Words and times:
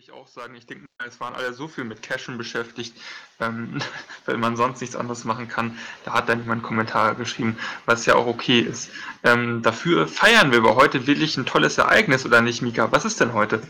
ich 0.00 0.12
auch 0.12 0.28
sagen. 0.28 0.54
Ich 0.54 0.66
denke, 0.66 0.86
es 1.06 1.20
waren 1.20 1.34
alle 1.34 1.52
so 1.52 1.68
viel 1.68 1.84
mit 1.84 2.02
Cashen 2.02 2.38
beschäftigt, 2.38 2.94
ähm, 3.38 3.78
weil 4.24 4.38
man 4.38 4.56
sonst 4.56 4.80
nichts 4.80 4.96
anderes 4.96 5.24
machen 5.24 5.46
kann. 5.48 5.76
Da 6.04 6.14
hat 6.14 6.28
dann 6.28 6.40
jemand 6.40 6.62
Kommentare 6.62 7.14
geschrieben, 7.14 7.56
was 7.84 8.06
ja 8.06 8.14
auch 8.14 8.26
okay 8.26 8.60
ist. 8.60 8.90
Ähm, 9.24 9.60
dafür 9.62 10.08
feiern 10.08 10.52
wir 10.52 10.58
aber 10.58 10.76
heute 10.76 11.06
wirklich 11.06 11.36
ein 11.36 11.44
tolles 11.44 11.76
Ereignis, 11.76 12.24
oder 12.24 12.40
nicht, 12.40 12.62
Mika? 12.62 12.90
Was 12.90 13.04
ist 13.04 13.20
denn 13.20 13.34
heute? 13.34 13.60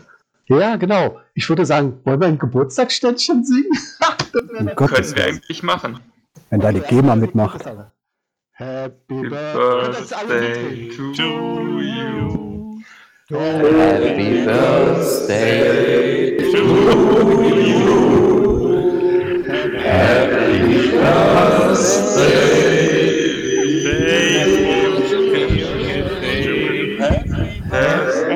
Ja, 0.45 0.77
genau. 0.77 1.19
Ich 1.33 1.49
würde 1.49 1.65
sagen, 1.65 1.99
wollen 2.05 2.21
wir 2.21 2.27
ein 2.27 2.39
Geburtstagsständchen 2.39 3.43
singen? 3.43 3.71
das 3.99 4.75
können 4.75 5.15
wir 5.15 5.25
eigentlich 5.25 5.63
machen. 5.63 5.99
Wenn 6.49 6.61
da 6.61 6.71
die 6.71 6.81
GEMA 6.81 7.15
mitmacht. 7.15 7.65
Happy 8.53 9.29
Birthday 9.29 10.89
to 10.95 11.81
you. 11.81 12.50
Happy 13.31 14.43
birthday 14.43 16.35
to 16.35 16.61
you. 17.55 17.79
Happy 19.77 20.91
birthday. 20.91 22.11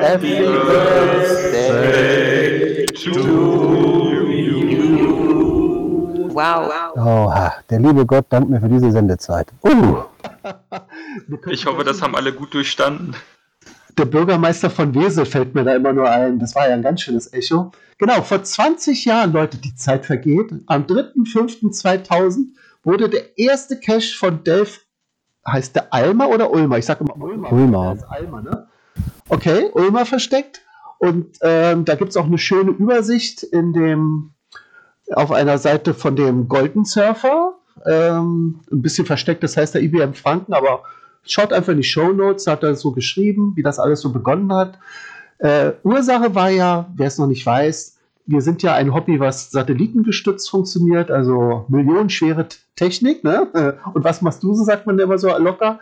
Happy 0.00 0.34
birthday 0.64 1.66
to 2.86 3.12
you. 4.30 5.12
Wow. 6.32 6.72
Oh, 6.96 7.30
der 7.68 7.80
liebe 7.80 8.06
Gott 8.06 8.24
dankt 8.30 8.48
mir 8.48 8.60
für 8.60 8.70
diese 8.70 8.90
Sendezeit. 8.92 9.52
Uh. 9.62 10.04
Ich 11.50 11.66
hoffe, 11.66 11.84
das 11.84 12.00
haben 12.00 12.16
alle 12.16 12.32
gut 12.32 12.54
durchstanden 12.54 13.14
der 13.96 14.04
Bürgermeister 14.04 14.70
von 14.70 14.94
Wesel 14.94 15.24
fällt 15.24 15.54
mir 15.54 15.64
da 15.64 15.74
immer 15.74 15.92
nur 15.92 16.10
ein. 16.10 16.38
Das 16.38 16.54
war 16.54 16.68
ja 16.68 16.74
ein 16.74 16.82
ganz 16.82 17.00
schönes 17.00 17.32
Echo. 17.32 17.72
Genau, 17.98 18.22
vor 18.22 18.42
20 18.42 19.04
Jahren, 19.06 19.32
Leute, 19.32 19.56
die 19.56 19.74
Zeit 19.74 20.04
vergeht. 20.04 20.52
Am 20.66 20.82
3.5.2000 20.82 22.48
wurde 22.82 23.08
der 23.08 23.38
erste 23.38 23.80
Cache 23.80 24.16
von 24.16 24.44
Delph, 24.44 24.86
heißt 25.46 25.76
der 25.76 25.94
Alma 25.94 26.26
oder 26.26 26.50
Ulmer? 26.50 26.78
Ich 26.78 26.86
sage 26.86 27.04
immer 27.04 27.16
Ulmer. 27.16 27.52
Ulmer. 27.52 27.96
Alma, 28.08 28.42
ne? 28.42 28.68
Okay, 29.28 29.70
Ulmer 29.72 30.04
versteckt. 30.04 30.62
Und 30.98 31.38
ähm, 31.42 31.84
da 31.84 31.94
gibt 31.94 32.10
es 32.10 32.16
auch 32.16 32.26
eine 32.26 32.38
schöne 32.38 32.70
Übersicht 32.70 33.42
in 33.42 33.72
dem, 33.72 34.34
auf 35.12 35.30
einer 35.32 35.58
Seite 35.58 35.94
von 35.94 36.16
dem 36.16 36.48
Golden 36.48 36.84
Surfer. 36.84 37.54
Ähm, 37.84 38.60
ein 38.70 38.82
bisschen 38.82 39.06
versteckt, 39.06 39.42
das 39.42 39.56
heißt 39.56 39.74
der 39.74 39.82
IBM 39.82 40.14
Franken, 40.14 40.54
aber 40.54 40.82
Schaut 41.26 41.52
einfach 41.52 41.72
in 41.72 41.78
die 41.78 41.84
Show 41.84 42.12
Notes, 42.12 42.46
hat 42.46 42.62
er 42.62 42.74
so 42.74 42.92
geschrieben, 42.92 43.52
wie 43.56 43.62
das 43.62 43.78
alles 43.78 44.00
so 44.00 44.12
begonnen 44.12 44.52
hat. 44.52 44.78
Äh, 45.38 45.72
Ursache 45.82 46.34
war 46.34 46.50
ja, 46.50 46.90
wer 46.96 47.08
es 47.08 47.18
noch 47.18 47.26
nicht 47.26 47.44
weiß, 47.44 47.96
wir 48.26 48.40
sind 48.42 48.62
ja 48.62 48.74
ein 48.74 48.92
Hobby, 48.92 49.20
was 49.20 49.50
satellitengestützt 49.50 50.50
funktioniert, 50.50 51.10
also 51.10 51.64
millionenschwere 51.68 52.48
Technik. 52.74 53.22
Ne? 53.22 53.48
Und 53.94 54.04
was 54.04 54.20
machst 54.20 54.42
du, 54.42 54.52
so 54.54 54.64
sagt 54.64 54.86
man 54.86 54.98
immer 54.98 55.18
so 55.18 55.28
locker. 55.38 55.78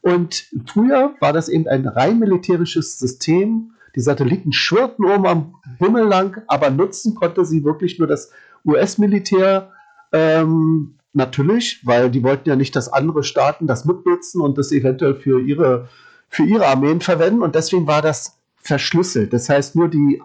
Und 0.00 0.46
früher 0.66 1.14
war 1.20 1.32
das 1.32 1.48
eben 1.48 1.66
ein 1.66 1.86
rein 1.86 2.20
militärisches 2.20 2.98
System. 2.98 3.72
Die 3.96 4.00
Satelliten 4.00 4.52
schwirrten 4.52 5.04
oben 5.04 5.26
am 5.26 5.54
Himmel 5.78 6.04
lang, 6.04 6.40
aber 6.46 6.70
nutzen 6.70 7.16
konnte 7.16 7.44
sie 7.44 7.64
wirklich 7.64 7.98
nur 7.98 8.06
das 8.06 8.30
US-Militär. 8.64 9.72
Ähm, 10.12 10.94
Natürlich, 11.18 11.84
weil 11.84 12.12
die 12.12 12.22
wollten 12.22 12.48
ja 12.48 12.54
nicht, 12.54 12.76
dass 12.76 12.92
andere 12.92 13.24
Staaten 13.24 13.66
das 13.66 13.84
mitnutzen 13.84 14.40
und 14.40 14.56
das 14.56 14.70
eventuell 14.70 15.16
für 15.16 15.40
ihre, 15.40 15.88
für 16.28 16.44
ihre 16.44 16.68
Armeen 16.68 17.00
verwenden. 17.00 17.42
Und 17.42 17.56
deswegen 17.56 17.88
war 17.88 18.02
das 18.02 18.38
verschlüsselt. 18.62 19.32
Das 19.32 19.48
heißt, 19.48 19.74
nur 19.74 19.88
die 19.88 20.22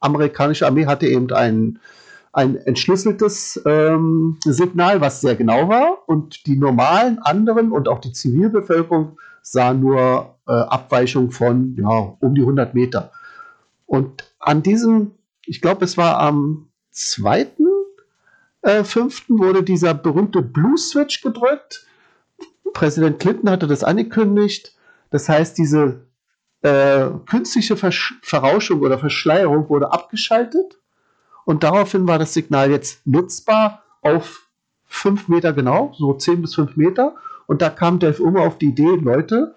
amerikanische 0.00 0.66
Armee 0.66 0.86
hatte 0.86 1.06
eben 1.06 1.30
ein, 1.30 1.78
ein 2.32 2.56
entschlüsseltes 2.56 3.62
ähm, 3.64 4.38
Signal, 4.44 5.00
was 5.00 5.20
sehr 5.20 5.36
genau 5.36 5.68
war. 5.68 5.98
Und 6.08 6.46
die 6.46 6.56
normalen 6.56 7.20
anderen 7.20 7.70
und 7.70 7.86
auch 7.86 8.00
die 8.00 8.12
Zivilbevölkerung 8.12 9.20
sah 9.40 9.72
nur 9.72 10.34
äh, 10.48 10.52
Abweichungen 10.52 11.30
von 11.30 11.76
ja, 11.76 12.16
um 12.18 12.34
die 12.34 12.40
100 12.40 12.74
Meter. 12.74 13.12
Und 13.86 14.34
an 14.40 14.64
diesem, 14.64 15.12
ich 15.46 15.60
glaube, 15.60 15.84
es 15.84 15.96
war 15.96 16.18
am 16.18 16.66
2 16.90 17.44
äh, 18.64 18.84
5. 18.84 19.28
wurde 19.28 19.62
dieser 19.62 19.94
berühmte 19.94 20.42
Blue-Switch 20.42 21.22
gedrückt. 21.22 21.86
Präsident 22.72 23.20
Clinton 23.20 23.50
hatte 23.50 23.66
das 23.66 23.84
angekündigt. 23.84 24.74
Das 25.10 25.28
heißt, 25.28 25.56
diese 25.56 26.06
äh, 26.62 27.10
künstliche 27.28 27.76
Versch 27.76 28.18
Verrauschung 28.22 28.80
oder 28.80 28.98
Verschleierung 28.98 29.68
wurde 29.68 29.92
abgeschaltet. 29.92 30.80
Und 31.44 31.62
daraufhin 31.62 32.08
war 32.08 32.18
das 32.18 32.32
Signal 32.32 32.70
jetzt 32.70 33.06
nutzbar 33.06 33.82
auf 34.00 34.48
5 34.86 35.28
Meter 35.28 35.52
genau, 35.52 35.92
so 35.96 36.14
10 36.14 36.42
bis 36.42 36.54
5 36.54 36.76
Meter. 36.76 37.14
Und 37.46 37.60
da 37.60 37.68
kam 37.68 37.98
Dave 37.98 38.22
Unger 38.22 38.42
auf 38.42 38.58
die 38.58 38.68
Idee, 38.68 38.96
Leute, 38.96 39.54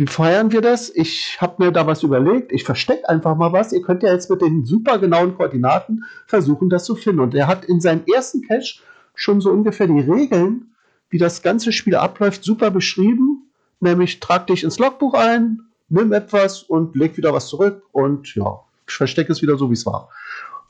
wie 0.00 0.06
feiern 0.06 0.50
wir 0.50 0.62
das? 0.62 0.88
Ich 0.88 1.36
habe 1.42 1.62
mir 1.62 1.72
da 1.72 1.86
was 1.86 2.02
überlegt. 2.02 2.52
Ich 2.52 2.64
verstecke 2.64 3.06
einfach 3.06 3.36
mal 3.36 3.52
was. 3.52 3.70
Ihr 3.74 3.82
könnt 3.82 4.02
ja 4.02 4.10
jetzt 4.10 4.30
mit 4.30 4.40
den 4.40 4.64
super 4.64 4.98
genauen 4.98 5.36
Koordinaten 5.36 6.04
versuchen, 6.26 6.70
das 6.70 6.84
zu 6.84 6.96
finden. 6.96 7.20
Und 7.20 7.34
er 7.34 7.46
hat 7.46 7.66
in 7.66 7.82
seinem 7.82 8.04
ersten 8.10 8.40
Cache 8.40 8.80
schon 9.14 9.42
so 9.42 9.50
ungefähr 9.50 9.88
die 9.88 10.00
Regeln, 10.00 10.74
wie 11.10 11.18
das 11.18 11.42
ganze 11.42 11.70
Spiel 11.70 11.96
abläuft, 11.96 12.44
super 12.44 12.70
beschrieben. 12.70 13.50
Nämlich 13.80 14.20
trag 14.20 14.46
dich 14.46 14.64
ins 14.64 14.78
Logbuch 14.78 15.12
ein, 15.12 15.64
nimm 15.90 16.14
etwas 16.14 16.62
und 16.62 16.96
leg 16.96 17.18
wieder 17.18 17.34
was 17.34 17.48
zurück 17.48 17.82
und 17.92 18.34
ja, 18.34 18.60
verstecke 18.86 19.32
es 19.32 19.42
wieder 19.42 19.58
so, 19.58 19.68
wie 19.68 19.74
es 19.74 19.84
war. 19.84 20.08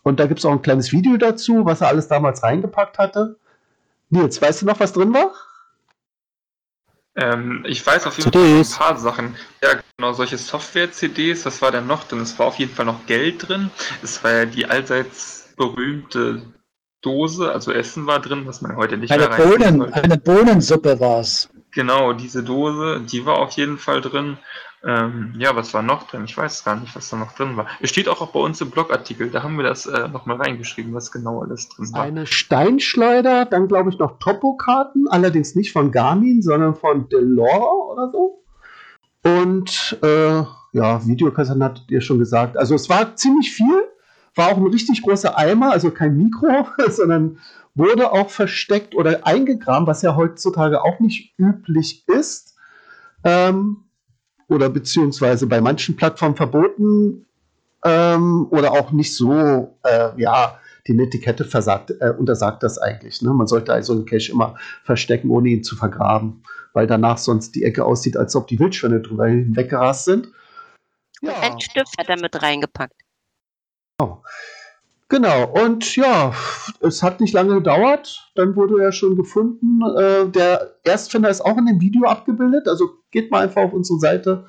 Und 0.02 0.18
da 0.18 0.26
gibt 0.26 0.40
es 0.40 0.44
auch 0.44 0.50
ein 0.50 0.62
kleines 0.62 0.90
Video 0.90 1.16
dazu, 1.18 1.64
was 1.64 1.82
er 1.82 1.86
alles 1.86 2.08
damals 2.08 2.42
reingepackt 2.42 2.98
hatte. 2.98 3.36
Nils, 4.08 4.42
weißt 4.42 4.62
du 4.62 4.66
noch, 4.66 4.80
was 4.80 4.92
drin 4.92 5.14
war? 5.14 5.30
Ähm, 7.20 7.64
ich 7.66 7.86
weiß 7.86 8.06
auf 8.06 8.16
jeden 8.16 8.32
CDs. 8.32 8.74
Fall 8.74 8.88
ein 8.88 8.94
paar 8.94 9.00
Sachen. 9.00 9.36
Ja, 9.62 9.78
genau, 9.96 10.14
solche 10.14 10.38
Software-CDs, 10.38 11.44
was 11.44 11.60
war 11.60 11.70
denn 11.70 11.86
noch 11.86 12.04
drin? 12.04 12.20
Es 12.20 12.38
war 12.38 12.46
auf 12.46 12.56
jeden 12.56 12.74
Fall 12.74 12.86
noch 12.86 13.04
Geld 13.06 13.46
drin. 13.48 13.70
Es 14.02 14.24
war 14.24 14.32
ja 14.32 14.44
die 14.46 14.64
allseits 14.66 15.52
berühmte 15.56 16.42
Dose, 17.02 17.52
also 17.52 17.72
Essen 17.72 18.06
war 18.06 18.20
drin, 18.20 18.46
was 18.46 18.62
man 18.62 18.76
heute 18.76 18.96
nicht 18.96 19.10
eine 19.10 19.28
mehr 19.28 19.36
Bohnen, 19.36 19.92
Eine 19.92 20.16
Bohnensuppe 20.16 20.98
war 20.98 21.20
es. 21.20 21.50
Genau, 21.72 22.14
diese 22.14 22.42
Dose, 22.42 23.00
die 23.00 23.24
war 23.26 23.38
auf 23.38 23.52
jeden 23.52 23.78
Fall 23.78 24.00
drin. 24.00 24.38
Ähm, 24.82 25.34
ja, 25.38 25.54
was 25.54 25.74
war 25.74 25.82
noch 25.82 26.08
drin? 26.08 26.24
Ich 26.24 26.36
weiß 26.36 26.64
gar 26.64 26.76
nicht, 26.76 26.96
was 26.96 27.10
da 27.10 27.16
noch 27.16 27.32
drin 27.32 27.56
war. 27.56 27.66
Es 27.80 27.90
steht 27.90 28.08
auch, 28.08 28.22
auch 28.22 28.32
bei 28.32 28.40
uns 28.40 28.60
im 28.62 28.70
Blogartikel, 28.70 29.30
da 29.30 29.42
haben 29.42 29.56
wir 29.56 29.64
das 29.64 29.84
äh, 29.86 30.08
nochmal 30.08 30.38
reingeschrieben, 30.38 30.94
was 30.94 31.12
genau 31.12 31.42
alles 31.42 31.68
drin 31.68 31.92
war. 31.92 32.02
Eine 32.02 32.26
Steinschleuder, 32.26 33.44
dann 33.44 33.68
glaube 33.68 33.90
ich 33.90 33.98
noch 33.98 34.18
Topo-Karten, 34.18 35.06
allerdings 35.08 35.54
nicht 35.54 35.72
von 35.72 35.92
Garmin, 35.92 36.40
sondern 36.40 36.74
von 36.76 37.08
Delore 37.10 37.92
oder 37.92 38.10
so. 38.10 38.42
Und 39.22 39.98
äh, 40.02 40.44
ja, 40.72 41.06
Videokassetten 41.06 41.62
hattet 41.62 41.90
ihr 41.90 42.00
schon 42.00 42.18
gesagt. 42.18 42.56
Also 42.56 42.74
es 42.74 42.88
war 42.88 43.16
ziemlich 43.16 43.52
viel, 43.52 43.84
war 44.34 44.48
auch 44.48 44.56
ein 44.56 44.66
richtig 44.66 45.02
großer 45.02 45.36
Eimer, 45.36 45.72
also 45.72 45.90
kein 45.90 46.16
Mikro, 46.16 46.66
sondern 46.88 47.38
wurde 47.74 48.12
auch 48.12 48.30
versteckt 48.30 48.94
oder 48.94 49.26
eingegraben, 49.26 49.86
was 49.86 50.00
ja 50.00 50.16
heutzutage 50.16 50.82
auch 50.82 51.00
nicht 51.00 51.38
üblich 51.38 52.08
ist. 52.08 52.56
Ähm, 53.24 53.84
oder 54.50 54.68
beziehungsweise 54.68 55.46
bei 55.46 55.60
manchen 55.60 55.96
Plattformen 55.96 56.36
verboten 56.36 57.26
ähm, 57.84 58.48
oder 58.50 58.72
auch 58.72 58.90
nicht 58.90 59.16
so, 59.16 59.76
äh, 59.84 60.10
ja, 60.20 60.60
die 60.86 60.94
Netiquette 60.94 61.44
versagt, 61.44 61.92
äh, 62.00 62.10
untersagt 62.10 62.62
das 62.62 62.76
eigentlich. 62.78 63.22
Ne? 63.22 63.32
Man 63.32 63.46
sollte 63.46 63.72
also 63.72 63.92
einen 63.92 64.06
Cache 64.06 64.32
immer 64.32 64.56
verstecken, 64.84 65.30
ohne 65.30 65.50
ihn 65.50 65.62
zu 65.62 65.76
vergraben, 65.76 66.42
weil 66.72 66.86
danach 66.86 67.18
sonst 67.18 67.54
die 67.54 67.64
Ecke 67.64 67.84
aussieht, 67.84 68.16
als 68.16 68.34
ob 68.34 68.48
die 68.48 68.58
Wildschwänne 68.58 69.00
drüber 69.00 69.28
hinweggerast 69.28 70.04
sind. 70.04 70.28
Ja. 71.22 71.32
Ein 71.40 71.60
Stift 71.60 71.96
hat 71.98 72.08
er 72.08 72.20
mit 72.20 72.42
reingepackt. 72.42 73.00
Oh. 74.00 74.16
Genau, 75.10 75.44
und 75.64 75.96
ja, 75.96 76.32
es 76.78 77.02
hat 77.02 77.20
nicht 77.20 77.34
lange 77.34 77.54
gedauert, 77.54 78.30
dann 78.36 78.54
wurde 78.54 78.80
er 78.80 78.92
schon 78.92 79.16
gefunden. 79.16 79.80
Äh, 79.98 80.28
der 80.28 80.76
Erstfinder 80.84 81.28
ist 81.28 81.40
auch 81.40 81.58
in 81.58 81.66
dem 81.66 81.80
Video 81.80 82.06
abgebildet, 82.06 82.68
also 82.68 82.90
geht 83.10 83.28
mal 83.28 83.42
einfach 83.42 83.62
auf 83.62 83.72
unsere 83.72 83.98
Seite 83.98 84.46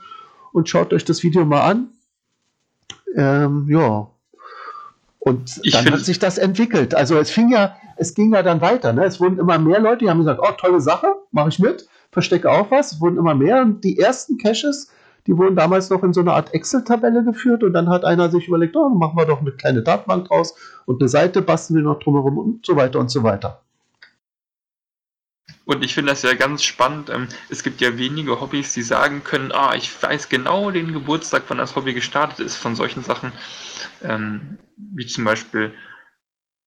und 0.54 0.69
schaut 0.69 0.94
euch 0.94 1.04
das 1.04 1.24
Video 1.24 1.46
mal 1.46 1.62
an. 1.62 1.88
Ähm, 3.16 3.66
ja. 3.69 4.08
Und 5.18 5.60
ich 5.63 5.74
dann 5.74 5.92
hat 5.92 6.02
sich 6.02 6.19
das 6.19 6.38
entwickelt. 6.38 6.94
Also 6.94 7.18
es 7.18 7.31
fing 7.31 7.50
ja, 7.50 7.75
es 7.98 8.13
ging 8.13 8.31
ja 8.31 8.44
dann 8.44 8.62
weiter. 8.62 8.94
Ne? 8.94 9.04
Es 9.04 9.19
wurden 9.19 9.40
immer 9.40 9.58
mehr 9.58 9.80
Leute, 9.80 10.06
die 10.06 10.12
haben 10.12 10.19
gesagt, 10.19 10.40
oh, 10.44 10.52
tolle 10.60 10.80
Sache, 10.80 11.08
mache 11.31 11.50
ich 11.50 11.58
mit, 11.58 11.88
verstecke 12.12 12.52
auch 12.52 12.69
was. 12.69 12.94
Es 12.94 13.02
wurden 13.02 13.18
immer 13.18 13.34
mehr. 13.34 13.63
Und 13.63 13.84
die 13.84 13.98
ersten 13.98 14.38
Caches 14.38 14.92
die 15.28 15.38
wurden 15.38 15.56
damals 15.56 15.90
noch 15.90 16.04
in 16.04 16.14
so 16.14 16.22
einer 16.22 16.34
Art 16.34 16.54
Excel-Tabelle 16.54 17.24
geführt 17.24 17.64
und 17.64 17.74
dann 17.74 17.90
hat 17.90 18.06
einer 18.06 18.30
sich 18.32 18.48
überlegt, 18.48 18.76
oh, 18.76 18.90
machen 18.90 19.18
wir 19.18 19.26
doch 19.26 19.42
eine 19.42 19.52
kleine 19.52 19.84
Datenbank 19.84 20.28
draus 20.28 20.56
und 20.86 21.02
eine 21.02 21.10
Seite 21.10 21.42
basteln 21.42 21.78
wir 21.78 21.84
noch 21.84 22.00
drumherum 22.00 22.38
und 22.38 22.66
so 22.66 22.76
weiter 22.76 23.00
und 23.00 23.10
so 23.10 23.24
weiter. 23.24 23.62
Und 25.66 25.86
ich 25.86 25.94
finde 25.94 26.12
das 26.12 26.24
ja 26.24 26.34
ganz 26.34 26.64
spannend. 26.64 27.10
Ähm, 27.10 27.28
es 27.50 27.64
gibt 27.64 27.82
ja 27.82 27.98
wenige 27.98 28.42
Hobbys, 28.42 28.74
die 28.74 28.82
sagen 28.82 29.24
können, 29.24 29.52
ah, 29.52 29.74
ich 29.76 30.02
weiß 30.02 30.28
genau 30.28 30.72
den 30.72 30.92
Geburtstag, 30.92 31.44
wann 31.48 31.60
das 31.60 31.76
Hobby 31.76 31.94
gestartet 31.94 32.40
ist, 32.40 32.56
von 32.56 32.76
solchen 32.76 33.04
Sachen, 33.04 33.32
ähm, 34.04 34.58
wie 34.76 35.06
zum 35.06 35.24
Beispiel 35.24 35.74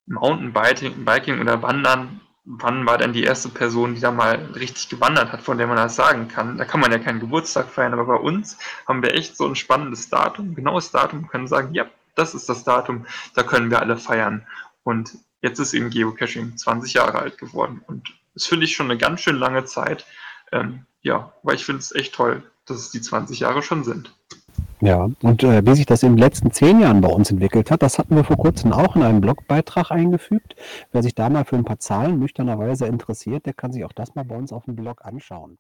Mountainbiking 0.06 1.05
Biking 1.05 1.41
oder 1.41 1.61
Wandern. 1.62 2.21
Wann 2.46 2.85
war 2.85 2.99
denn 2.99 3.14
die 3.14 3.25
erste 3.25 3.49
Person, 3.49 3.94
die 3.94 4.00
da 4.00 4.11
mal 4.11 4.35
richtig 4.55 4.91
gewandert 4.91 5.32
hat, 5.32 5.41
von 5.41 5.56
der 5.56 5.67
man 5.67 5.76
das 5.76 5.96
sagen 5.96 6.29
kann? 6.29 6.58
Da 6.58 6.67
kann 6.67 6.81
man 6.81 6.93
ja 6.93 6.99
keinen 6.99 7.20
Geburtstag 7.20 7.70
feiern, 7.70 7.94
aber 7.94 8.05
bei 8.05 8.17
uns 8.17 8.58
haben 8.87 9.02
wir 9.02 9.14
echt 9.14 9.37
so 9.37 9.46
ein 9.46 9.56
spannendes 9.56 10.11
Datum, 10.11 10.55
genaues 10.55 10.91
Datum, 10.91 11.26
können 11.26 11.49
sagen, 11.49 11.73
ja, 11.73 11.87
das 12.14 12.35
ist 12.35 12.49
das 12.49 12.64
Datum, 12.64 13.06
da 13.35 13.43
können 13.43 13.70
wir 13.70 13.81
alle 13.81 13.96
feiern. 13.96 14.46
Und 14.82 15.17
jetzt 15.41 15.58
ist 15.58 15.73
eben 15.73 15.91
Geocaching 15.91 16.56
20 16.56 16.93
Jahre 16.93 17.19
alt 17.19 17.38
geworden. 17.38 17.82
Und 17.87 18.12
das 18.35 18.46
finde 18.46 18.67
ich 18.67 18.76
schon 18.76 18.91
eine 18.91 18.99
ganz 18.99 19.23
schön 19.23 19.37
lange 19.37 19.64
Zeit. 19.64 20.05
Ähm, 20.52 20.85
ja, 21.00 21.32
weil 21.43 21.56
ich 21.56 21.64
finde 21.64 21.81
es 21.81 21.94
echt 21.94 22.14
toll, 22.14 22.43
dass 22.67 22.79
es 22.79 22.91
die 22.91 23.00
20 23.00 23.41
Jahre 23.41 23.62
schon 23.62 23.85
sind. 23.85 24.14
Ja, 24.81 25.09
und 25.23 25.43
äh, 25.43 25.65
wie 25.65 25.75
sich 25.75 25.87
das 25.87 26.03
in 26.03 26.12
den 26.12 26.19
letzten 26.19 26.50
zehn 26.50 26.81
Jahren 26.81 27.00
bei 27.00 27.09
uns 27.09 27.31
entwickelt 27.31 27.71
hat, 27.71 27.82
das 27.82 27.99
hatten 27.99 28.17
wir 28.17 28.25
vor 28.25 28.37
kurzem 28.37 28.73
auch 28.73 28.97
in 28.97 29.03
einem 29.03 29.21
Blogbeitrag 29.21 29.91
eingefügt. 29.91 30.56
Wer 30.93 31.03
sich 31.03 31.15
da 31.15 31.29
mal 31.31 31.44
für 31.44 31.56
ein 31.56 31.65
paar 31.65 31.79
Zahlen 31.79 32.19
nüchternerweise 32.19 32.87
interessiert, 32.87 33.47
der 33.47 33.55
kann 33.55 33.73
sich 33.73 33.85
auch 33.85 33.93
das 33.93 34.15
mal 34.15 34.25
bei 34.25 34.37
uns 34.37 34.53
auf 34.53 34.65
dem 34.65 34.76
Blog 34.76 35.05
anschauen. 35.05 35.53